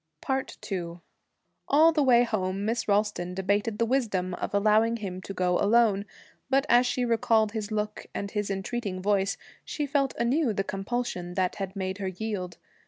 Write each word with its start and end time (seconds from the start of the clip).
II 0.27 0.95
All 1.67 1.91
the 1.91 2.01
way 2.01 2.23
home 2.23 2.65
Miss 2.65 2.87
Ralston 2.87 3.35
debated 3.35 3.77
the 3.77 3.85
wisdom 3.85 4.33
of 4.33 4.51
allowing 4.51 4.97
him 4.97 5.21
to 5.21 5.31
go 5.31 5.59
alone, 5.59 6.05
but 6.49 6.65
as 6.69 6.87
she 6.87 7.05
recalled 7.05 7.51
his 7.51 7.71
look 7.71 8.07
and 8.11 8.31
his 8.31 8.49
entreating 8.49 8.99
voice, 8.99 9.37
she 9.63 9.85
felt 9.85 10.15
anew 10.17 10.53
the 10.53 10.63
compulsion 10.63 11.35
that 11.35 11.57
had 11.57 11.75
made 11.75 11.99
her 11.99 12.07
yield. 12.07 12.57